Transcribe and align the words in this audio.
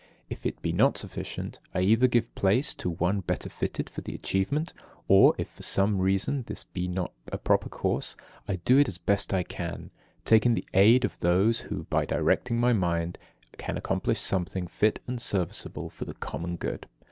If 0.31 0.47
it 0.47 0.63
be 0.63 0.71
not 0.71 0.97
sufficient, 0.97 1.59
I 1.75 1.81
either 1.81 2.07
give 2.07 2.33
place 2.33 2.73
to 2.73 2.89
one 2.89 3.19
better 3.19 3.51
fitted 3.51 3.87
for 3.87 4.01
the 4.01 4.15
achievement, 4.15 4.73
or, 5.07 5.35
if 5.37 5.47
for 5.47 5.61
some 5.61 5.99
reason 5.99 6.41
this 6.47 6.63
be 6.63 6.87
not 6.87 7.13
a 7.31 7.37
proper 7.37 7.69
course, 7.69 8.15
I 8.47 8.55
do 8.55 8.79
it 8.79 8.87
as 8.87 8.97
best 8.97 9.31
I 9.31 9.43
can, 9.43 9.91
taking 10.25 10.55
the 10.55 10.65
aid 10.73 11.05
of 11.05 11.19
those 11.19 11.59
who, 11.59 11.83
by 11.83 12.05
directing 12.07 12.59
my 12.59 12.73
mind, 12.73 13.19
can 13.59 13.77
accomplish 13.77 14.19
something 14.19 14.65
fit 14.65 14.99
and 15.05 15.21
serviceable 15.21 15.91
for 15.91 16.05
the 16.05 16.15
common 16.15 16.55
good. 16.55 16.87